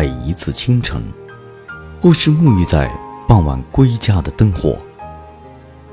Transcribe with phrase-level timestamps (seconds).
[0.00, 0.98] 每一次清晨，
[2.00, 2.90] 或是沐浴在
[3.28, 4.78] 傍晚归家的灯火，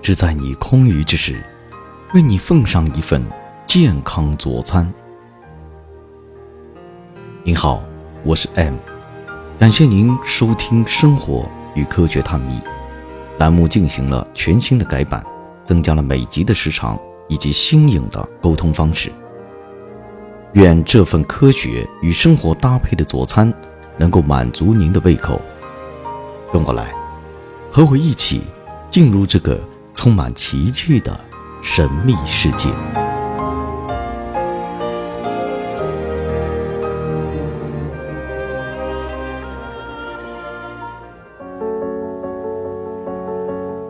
[0.02, 1.44] 只在你空余之时，
[2.14, 3.22] 为你奉上一份
[3.66, 4.94] 健康佐餐。
[7.44, 7.84] 您好，
[8.24, 8.76] 我是 M，
[9.60, 11.46] 感谢您收听《生活
[11.76, 12.54] 与科学探秘》
[13.40, 15.22] 栏目，进行了全新的改版，
[15.66, 19.12] 增加了每集的时长以及新颖的沟通方式。
[20.54, 23.54] 愿这份科学与生活搭配的佐餐，
[23.98, 25.42] 能够满足您的胃口。
[26.52, 26.94] 跟我来，
[27.72, 28.42] 和我一起
[28.90, 29.60] 进入这个
[29.96, 31.20] 充满奇迹的
[31.62, 32.70] 神秘世界。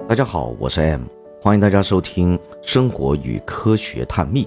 [0.07, 1.01] 大家好，我是 M，
[1.41, 4.45] 欢迎大家收听《生活与科学探秘》。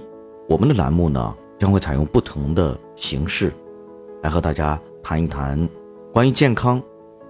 [0.49, 3.53] 我们的栏目呢，将会采用不同的形式，
[4.21, 5.67] 来和大家谈一谈
[6.13, 6.81] 关于健康、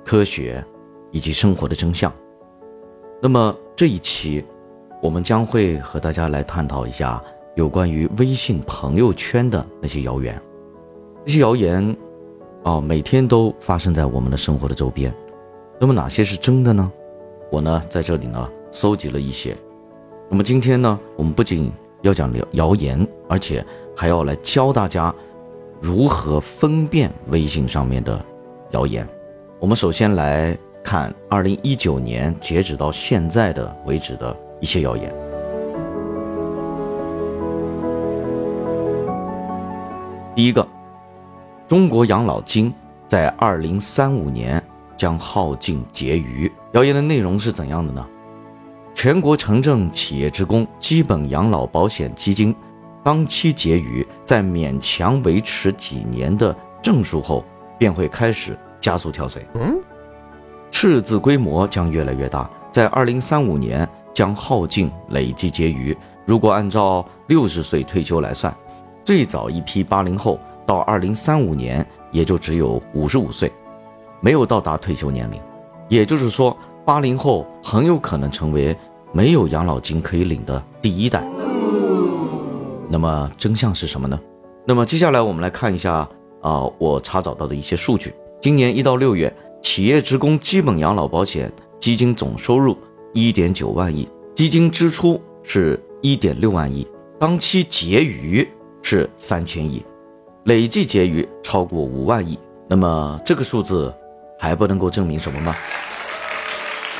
[0.05, 0.64] 科学
[1.11, 2.11] 以及生活的真相。
[3.22, 4.44] 那么这一期，
[5.02, 7.22] 我们将会和大家来探讨一下
[7.55, 10.41] 有关于微信朋友圈的那些谣言。
[11.25, 11.95] 这些谣言，
[12.63, 15.13] 哦，每天都发生在我们的生活的周边。
[15.80, 16.91] 那么哪些是真的呢？
[17.52, 19.56] 我呢，在这里呢，搜集了一些。
[20.30, 23.63] 那么今天呢，我们不仅要讲谣谣言，而且
[23.95, 25.13] 还要来教大家
[25.82, 28.24] 如何分辨微信上面的
[28.70, 29.08] 谣言。
[29.60, 35.14] 我们首先来看二零一九年截止到现在的为止的一些谣言。
[40.36, 40.66] 第一个，
[41.68, 42.74] 中国养老金
[43.08, 44.64] 在二零三五年。
[44.98, 46.52] 将耗尽结余。
[46.74, 48.06] 谣言的内容是怎样的呢？
[48.94, 52.56] 全国城镇企业职工基本养老保险基金
[53.03, 57.44] 当期结余在勉强维持几年的正数后，
[57.77, 59.45] 便会开始加速跳水。
[59.56, 59.79] 嗯，
[60.72, 65.95] 赤字规模将越来越大，在二零三五年将耗尽累计结余。
[66.25, 68.56] 如果按照六十岁退休来算，
[69.03, 73.51] 最早一批八零后到二零三五年也就只有五十五岁。
[74.19, 75.41] 没有到达退休年龄，
[75.90, 78.78] 也就是说，八零后很有可能成为
[79.11, 81.23] 没有养老金可以领的第一代。
[82.91, 84.19] 那么真相是什么呢？
[84.68, 86.07] 那么接下来我们来看一下
[86.41, 88.13] 啊，我查找到的一些数据。
[88.41, 92.78] 今年一到六月，企业职工基本养老保险基金总收入
[93.13, 96.85] 一点九万亿，基金支出是一点六万亿，
[97.18, 98.47] 当期结余
[98.81, 99.84] 是三千亿，
[100.44, 102.38] 累计结余超过五万亿。
[102.68, 103.94] 那么这个数字。
[104.44, 105.56] 还不能够证明什么吗？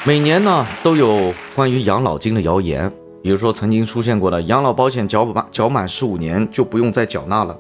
[0.04, 7.58] 每年呢都有关于养老金的谣言，比如说曾经出现过的养老保险缴满缴满十五年就不用再缴纳了，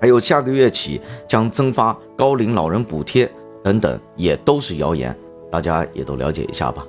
[0.00, 3.30] 还有下个月起将增发高龄老人补贴
[3.62, 5.16] 等等，也都是谣言，
[5.50, 6.86] 大家也都了解一下吧。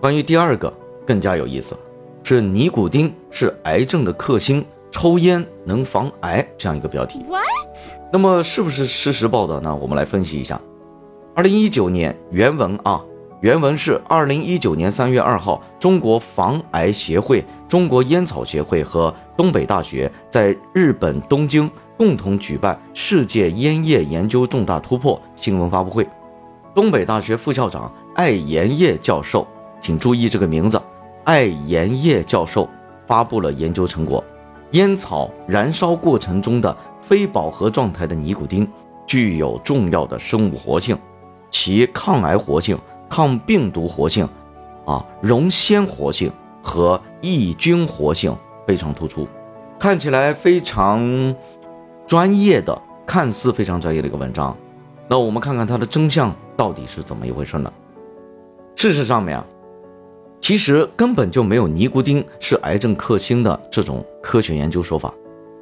[0.00, 0.72] 关于第二个
[1.06, 1.76] 更加有意思，
[2.22, 7.24] 是尼古丁是癌症的克星，抽烟能防癌这样一个标题。
[7.28, 7.44] What？
[8.12, 9.74] 那么是不是事实报道呢？
[9.74, 10.60] 我们来分析一下。
[11.34, 13.04] 二零一九年原文啊，
[13.40, 26.04] 原文是二零一九年三月二号，中国防癌协会、中国烟草协会和东北大学在日本东京共同举办世界烟叶研究重大突破新闻发布会。
[26.74, 29.46] 东北大学副校长艾延业教授，
[29.80, 30.82] 请注意这个名字，
[31.22, 32.68] 艾延业教授
[33.06, 34.22] 发布了研究成果：
[34.72, 38.68] 烟草燃烧过程中的非饱和状态的尼古丁
[39.06, 40.98] 具有重要的生物活性。
[41.50, 42.78] 其抗癌活性、
[43.08, 44.28] 抗病毒活性、
[44.84, 46.30] 啊溶纤活性
[46.62, 48.36] 和抑菌活性
[48.66, 49.26] 非常突出，
[49.78, 51.34] 看起来非常
[52.06, 54.56] 专业的，看似非常专业的一个文章。
[55.08, 57.72] 那我们看看它的真相到底是怎么一回事呢？
[58.76, 59.46] 事实上面啊，
[60.40, 65.12] 其实根本就没有尼古丁是癌症克星的这种科学研究说法。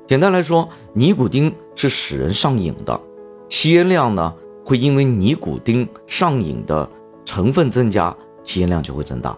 [0.06, 3.00] 简单来说，尼古丁是使人上瘾的，
[3.48, 4.34] 吸烟量呢？
[4.64, 6.90] 会因为尼古丁上瘾的
[7.26, 9.36] 成分增加，吸烟量就会增大。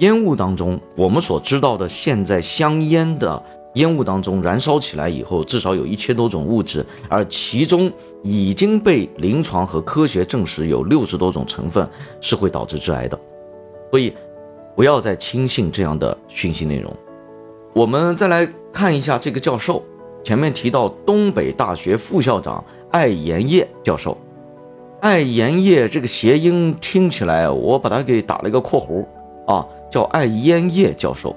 [0.00, 3.40] 烟雾当中，我们所知道的现在香烟的
[3.74, 11.86] 烟雾当中，燃烧起来以后，至少有一千多种物质，而其中已经被临床和科学证实有六十多种成分
[12.20, 13.20] 是会导致致癌的。
[13.90, 14.14] 所以，
[14.74, 16.90] 不要再轻信这样的讯息内容。
[17.74, 19.82] 我们再来看一下这个教授，
[20.24, 24.16] 前面提到东北大学副校长艾延业教授。
[25.00, 29.06] 艾延业这个谐音听起来，我把它给打了一个括弧
[29.50, 31.34] 啊，叫艾延业教授，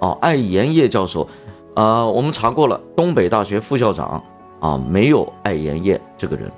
[0.00, 1.26] 啊，艾延业教授，
[1.74, 4.22] 呃，我们查过了，东北大学副校长
[4.60, 6.50] 啊，没有艾延业这个人。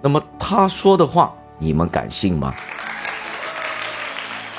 [0.00, 2.54] 那么他说的话，你们敢信吗？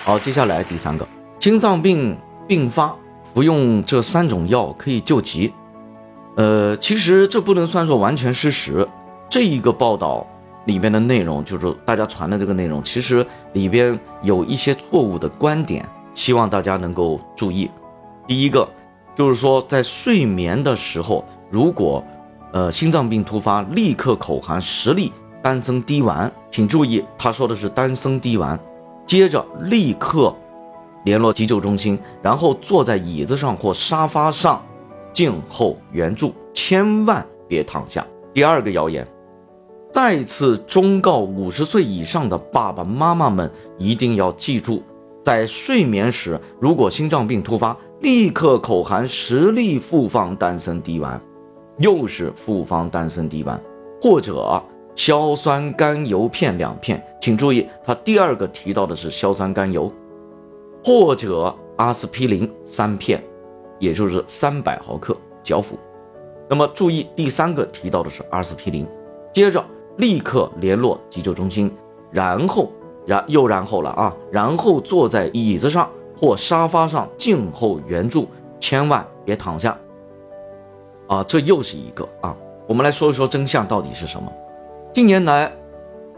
[0.04, 1.08] 好，接下来第三个，
[1.40, 2.16] 心脏病
[2.48, 5.52] 并发，服用这三种药可以救急。
[6.36, 8.88] 呃，其实这不能算作完全事实。
[9.30, 10.26] 这一个报道
[10.68, 15.84] 里边的内容，就是大家传的这个内容，其实里边有一些错误的观点，
[16.14, 17.68] 希望大家能够注意。
[18.28, 18.70] 第一个
[19.16, 22.04] 就是说，在睡眠的时候，如果
[22.52, 25.12] 呃心脏病突发，立刻口含十粒
[25.42, 28.60] 丹参滴丸，请注意，他说的是丹参滴丸。
[29.06, 30.36] 接着立刻
[31.06, 34.62] 联络急救中心，然后坐在椅子上或沙发上。
[35.14, 38.06] 静候援助，千万别躺下。
[38.36, 39.08] 第二个谣言，
[39.98, 43.50] 再次忠告五十岁以上的爸爸妈妈们
[43.80, 44.84] 一定要记住，
[45.24, 51.20] 在睡眠时，如果心脏病突发，立刻口含十粒复方丹参滴丸，
[51.80, 53.60] 又是复方丹参滴丸，
[54.00, 54.62] 或者
[54.94, 57.04] 硝酸甘油片两片。
[57.20, 59.92] 请注意，他第二个提到的是硝酸甘油，
[60.86, 63.20] 或者阿司匹林三片。
[63.80, 65.76] 也就是三百毫克嚼服，
[66.48, 68.86] 那么注意第三个提到的是阿司匹林，
[69.34, 69.66] 接着
[69.98, 71.72] 立刻联络急救中心，
[72.12, 72.72] 然后
[73.06, 78.28] 然又然后了啊，然后坐在椅子上或沙发上静候援助，
[78.60, 79.78] 千万别躺下
[81.08, 81.24] 啊！
[81.24, 82.36] 这又是一个啊，
[82.68, 84.32] 我们来说一说真相到底是什么？
[84.94, 85.52] 近年来，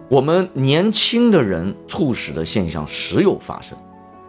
[0.07, 3.77] 我们年轻的人猝死的现象时有发生，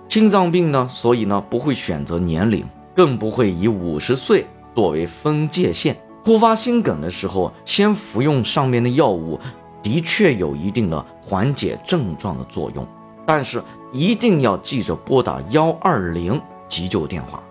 [0.08, 2.64] 心脏病呢，所以呢不会选择年龄。
[2.92, 4.44] 更不会以五十岁
[4.74, 5.96] 作为分界线。
[6.22, 9.40] 突发心梗的时候，先服用上面的药物，
[9.82, 12.86] 的确有一定的缓解症状的作用。
[13.26, 13.62] 但是
[13.92, 17.42] 一定要记着拨打幺二零急救电话，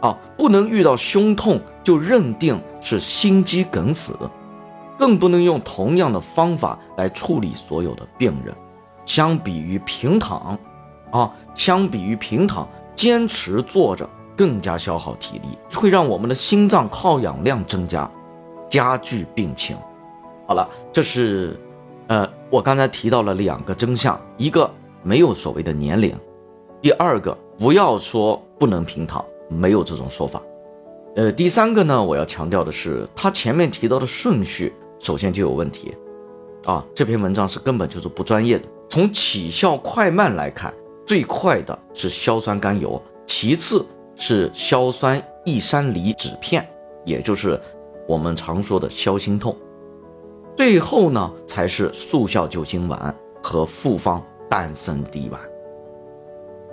[0.00, 4.16] 啊，不能遇到胸痛就认定是心肌梗死，
[4.96, 8.54] 更不能用同样的方法来处理所有的病人。
[9.04, 10.58] 相比于平躺，
[11.10, 14.08] 啊，相比于平躺，坚持坐着。
[14.36, 18.10] 更加消耗体力，会让我们的心脏耗氧量增加，
[18.68, 19.76] 加剧病情。
[20.46, 21.58] 好了，这是，
[22.08, 24.70] 呃，我刚才提到了两个真相：一个
[25.02, 26.14] 没有所谓的年龄，
[26.82, 30.42] 第二个不要说不能平躺，没有这种说法。
[31.16, 35.94] 呃，第三个呢，我要强调的是，他前面提到的顺序首先就有问题，
[36.64, 38.64] 啊，这篇文章是根本就是不专业的。
[38.90, 40.74] 从起效快慢来看，
[41.06, 43.86] 最快的是硝酸甘油，其次。
[44.16, 46.66] 是硝酸异山梨酯片，
[47.04, 47.60] 也就是
[48.06, 49.56] 我们常说的消心痛。
[50.56, 55.40] 最后呢，才是速效救心丸和复方丹参滴丸。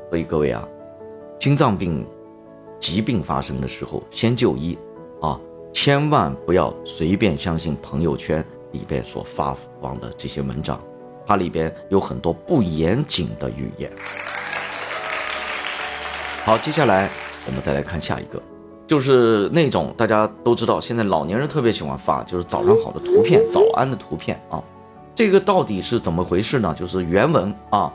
[0.09, 0.67] 所以各位啊，
[1.39, 2.05] 心脏病
[2.79, 4.77] 疾病发生的时候，先就医
[5.19, 5.39] 啊，
[5.73, 10.79] 千万不要随便相信朋友圈里边所发放的这些文章，
[11.25, 13.91] 它里边有很多不严谨的语言。
[16.43, 17.09] 好，接下来。
[17.45, 18.41] 我们再来看下一个，
[18.85, 24.61] 就是那种大家都知道，现在老年人特别喜欢发，就是早上好的图片，早安的图片啊。
[25.13, 26.73] 这个到底是怎么回事呢？
[26.73, 27.91] 就是原文啊，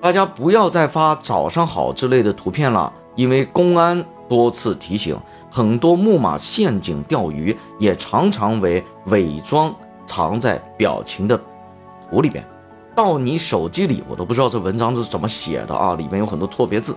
[0.00, 5.16] 大家不要再发早上好之类的图片了，因为公安多次提醒，
[5.50, 9.74] 很多木马陷阱钓鱼也常常为伪装
[10.06, 11.38] 藏在表情的
[12.08, 12.44] 图里边。
[12.94, 16.96] 到你手机里，我都不知道这文章是怎么写的啊，里面有很多错别字。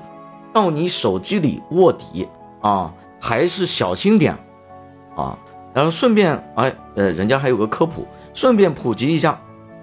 [0.53, 2.27] 到你手机里卧底
[2.61, 4.37] 啊，还是小心点
[5.15, 5.37] 啊。
[5.73, 9.41] 然后顺便，哎，呃，人家还有个科普，顺便普及一下，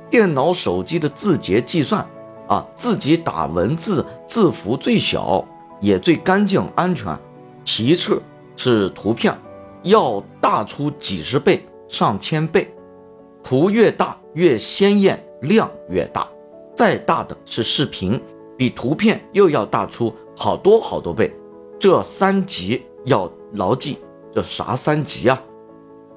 [0.08, 2.06] 电脑、手机的字节计算
[2.46, 5.44] 啊，自己打文字字符最小
[5.80, 7.18] 也最干净安全。
[7.64, 8.22] 其次
[8.56, 9.36] 是图片，
[9.82, 12.72] 要大出几十倍、上千倍，
[13.42, 16.28] 图越大越鲜艳，量越大。
[16.76, 18.22] 再大的是视频，
[18.56, 20.14] 比图片又要大出。
[20.42, 21.30] 好多好多倍，
[21.78, 23.98] 这三级要牢记。
[24.32, 25.38] 这啥三级啊？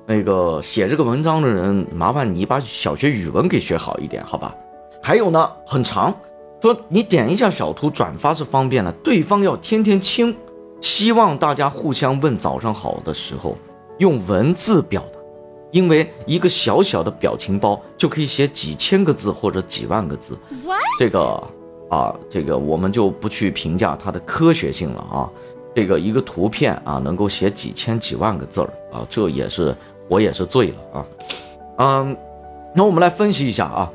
[0.08, 4.56] 那个写这个文章的人，麻烦你把小学语文给学好一点，好吧？
[5.02, 6.16] 还有呢，很长，
[6.62, 10.34] 说你点一下小图转发是方便了，对方要天天亲。
[10.80, 13.58] 希望大家互相问早上好的时候，
[13.98, 15.20] 用文字表达，
[15.72, 20.38] 因为一个小小的表情包就可以写几千个字或者几万个字。
[20.98, 21.44] 这个。
[21.94, 25.30] 啊，这个我们就不去评价它的科学性了啊。
[25.76, 29.76] 这个一个图片啊，能够写几千几万个字儿啊，这也是
[30.08, 31.06] 我也是醉了啊。
[31.78, 32.18] 嗯，
[32.76, 33.92] 那我们来分析一下啊，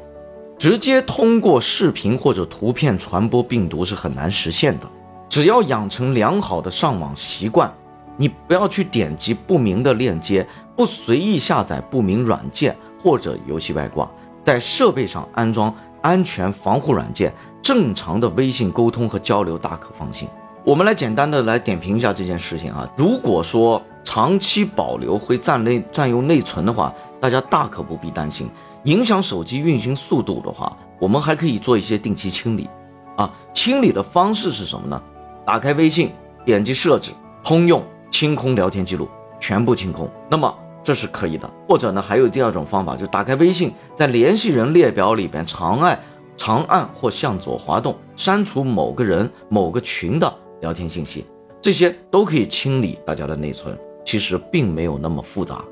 [0.57, 4.87] 直接通过视频或者图片传播病毒是很难实现的。
[5.29, 7.73] 只要养成良好的上网习惯，
[8.17, 14.11] 你不要去点击不明的链接，不随意下载不明软件，或者游戏外挂，
[14.43, 15.73] 在设备上安装
[16.09, 20.27] 安全防护软件，正常的微信沟通和交流大可放心。
[20.65, 22.89] 我们来简单的来点评一下这件事情啊。
[22.97, 28.49] 如果说长期保留会占内占用内存的话，大家大可不必担心。
[28.85, 32.71] 影响手机运行速度的话，我们还可以做一些定期清理。
[33.17, 35.03] 啊，清理的方式是什么呢？
[35.45, 36.11] 打开微信，
[36.43, 37.13] 点击设置，
[37.45, 39.07] 通用清空聊天记录，
[39.39, 40.11] 全部清空。
[40.31, 40.55] 那么
[40.89, 41.47] 这是可以的。
[41.69, 46.01] 或者呢，还有第二种方法，就打开微信，在联系人列表里边长按、
[46.39, 51.27] 长按或向左滑动，删除某个人、某个群的聊天信息，
[51.61, 53.79] 这些都可以清理大家的内存。
[54.03, 55.63] 其实并没有那么复杂。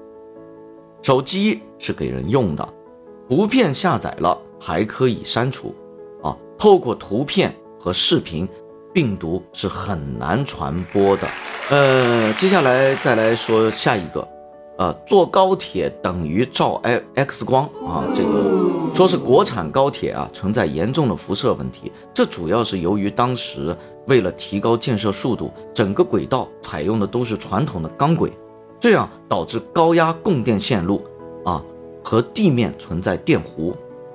[1.00, 2.68] 手机是给人用的，
[3.26, 5.74] 图片下载了还可以删除。
[6.22, 8.46] 啊，透过图片和视频，
[8.92, 11.26] 病毒是很难传播的。
[11.70, 14.28] 呃，接下来再来说下一个，
[14.78, 16.80] 呃，坐高铁等于照
[17.14, 23.74] X 光啊，这个说是国产高铁啊存在严重的辐射问题，这主要是由于当时
[24.06, 28.30] 为了提高建设速度，整个轨道采用的都是传统的钢轨，
[28.78, 31.02] 这样导致高压供电线路
[31.44, 31.64] 啊
[32.04, 33.72] 和地面存在电弧。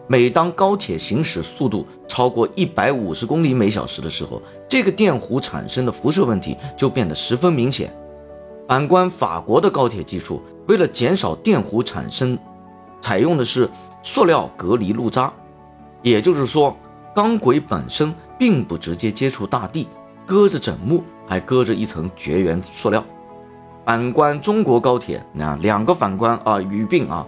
[0.07, 7.91] 每当高铁行驶速度超过一百五十公里每小时的时候，这个电弧产生的辐射问题就变得十分明显。
[8.71, 12.39] 反观法国的高铁技术，为了减少电弧产生，
[13.01, 13.69] 采用的是
[14.01, 15.33] 塑料隔离路渣，
[16.01, 16.73] 也就是说，
[17.13, 19.89] 钢轨本身并不直接接触大地，
[20.25, 23.03] 隔着枕木，还隔着一层绝缘塑料。
[23.83, 27.27] 反观中国高铁，那两个反观啊，语病啊，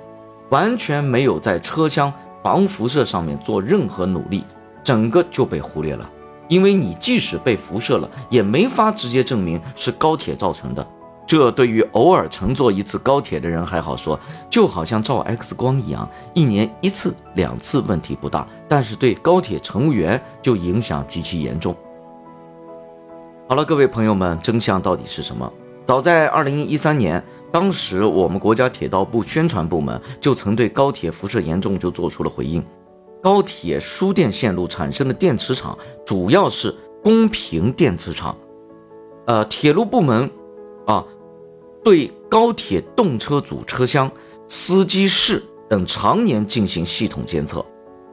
[0.49, 2.13] 完全没有在车厢。
[2.41, 4.45] 防辐射上面做任何努力，
[4.81, 6.09] 整个就被忽略了。
[6.47, 10.87] 因为你即使被辐射了，也没法直接证明是高铁造成的。
[11.33, 14.19] 这对于偶尔乘坐一次高铁的人还好说，
[14.51, 21.75] 就好像照 X 光一样，一年一次、两次问题不大，但是对高铁乘务员就影响极其严重。
[23.49, 25.51] 好了，各位朋友们，真相到底是什么？
[25.83, 27.23] 早在二零一三年。
[27.51, 32.63] 当时我们国家铁道部宣传部门就曾对高铁辐射严重就做出了回应。
[33.23, 35.75] 高铁输电线路产生的电磁场
[36.05, 38.37] 主要是公平电磁场。
[39.25, 40.29] 呃，铁路部门
[40.85, 41.03] 啊，
[41.83, 44.09] 对高铁动车组车厢、
[44.47, 47.65] 司机室等常年进行系统监测，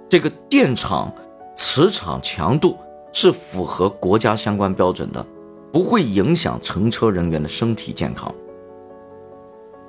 [0.09, 1.13] 这个电场
[1.57, 2.77] 磁场强度
[3.13, 5.25] 是符合国家相关标准的，
[5.73, 8.35] 不会影响乘车人员的身体健康。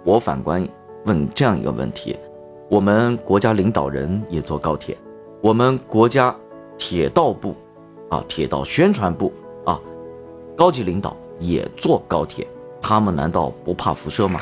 [0.04, 0.68] 我反观
[1.06, 2.16] 问这样一个问题：
[2.70, 4.96] 我们国家领导人也坐高铁，
[5.42, 6.36] 我们国家
[6.78, 7.56] 铁道部
[8.10, 9.34] 啊、铁道宣传部
[9.66, 9.80] 啊，
[10.56, 12.48] 高级领导也坐高铁，
[12.82, 14.40] 他们难道不怕辐射吗？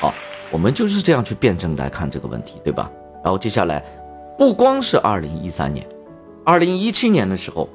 [0.00, 0.12] 好，
[0.50, 2.90] 我们就是这样去辩证来看这个问题，对吧？
[3.22, 3.84] 然后接下来，
[4.38, 5.86] 不光是二零一三年，
[6.44, 7.68] 二零一七年的时候，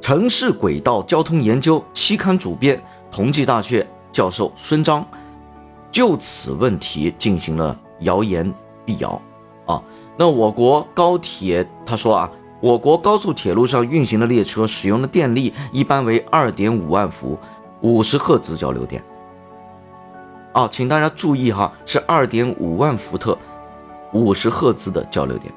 [0.00, 5.04] 城市轨道交通研究期刊主编、同济大学教授孙章。
[5.90, 8.52] 就此问题进行了谣言
[8.84, 9.22] 辟谣，
[9.64, 9.80] 啊，
[10.16, 17.38] 那我国高铁他说啊，我国高速铁路上运行的列车使用的电力一般为二点五万伏，
[17.84, 19.04] 五十赫兹交流电。
[20.54, 23.36] 啊，请大家注意哈，是二点五万伏特，
[24.14, 25.52] 五十赫兹的交流电。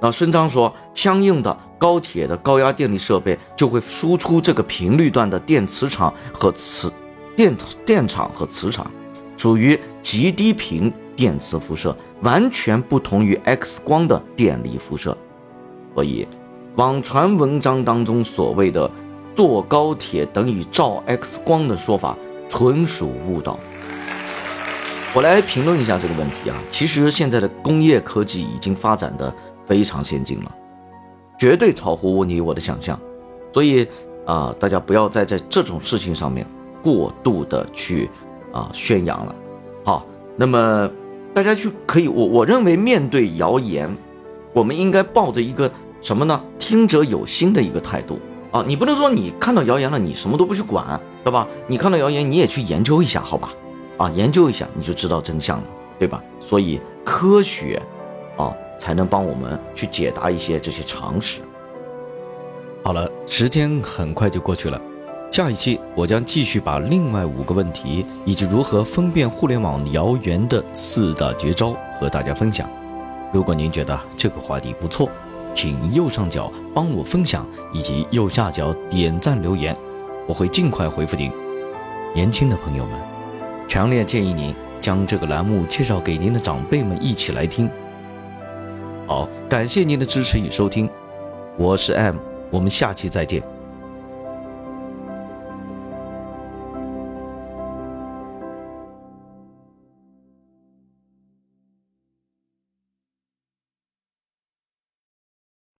[0.00, 6.92] 那孙章说，相应的高铁的高压电力设备就会输出这个频率段的电磁场和磁
[7.36, 7.54] 电
[7.86, 8.90] 电场和磁场。
[9.36, 15.16] 属于极低频电磁辐射，完全不同于 X 光的电离辐射，
[15.94, 16.26] 所以
[16.74, 18.90] 网传文章当中所谓的
[19.34, 22.16] 坐高铁等于照 X 光的说法
[22.48, 23.58] 纯属误导。
[25.14, 29.34] 我来评论一下这个问题啊，其实现在的工业科技已经发展的
[29.66, 30.54] 非常先进了，
[31.38, 32.98] 绝对超乎你我的想象，
[33.52, 33.86] 所以
[34.26, 36.46] 啊，大家不要再在这种事情上面
[36.82, 38.10] 过度的去。
[38.52, 39.34] 啊，宣扬了，
[39.82, 40.04] 好，
[40.36, 40.90] 那么
[41.32, 43.96] 大家去可以，我我认为面对谣言，
[44.52, 45.72] 我们应该抱着一个
[46.02, 46.38] 什么呢？
[46.58, 48.18] 听者有心的一个态度
[48.52, 51.48] 啊，你不能说你看到谣言了，你什么都不去管，对吧？
[51.66, 53.50] 你看到谣言，你也去研究一下，好吧？
[53.96, 55.64] 啊，研究一下，你就知道真相了，
[55.98, 56.22] 对吧？
[56.38, 57.80] 所以科学，
[58.36, 61.40] 啊，才能帮我们去解答一些这些常识。
[62.84, 64.80] 好了，时间很快就过去了。
[65.30, 72.68] 下一期我将继续把另外五个问题以及如何分辨互联网谣言的四大绝招和大家分享。
[73.32, 75.08] 如果您觉得这个话题不错，
[75.54, 79.76] 请右上角帮我分享，以及右下角点赞留言，
[80.26, 81.30] 我会尽快回复您。
[82.14, 83.00] 年轻的朋友们，
[83.68, 87.70] 强烈建议您将这个栏目介绍给您的长辈们一起来听。
[89.06, 90.88] 好，感谢您的支持与收听，
[91.56, 92.16] 我是 M，
[92.50, 93.42] 我们下期再见。